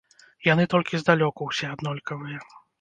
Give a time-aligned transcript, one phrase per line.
[0.47, 2.45] Яны толькі здалёку ўсе аднолькавыя.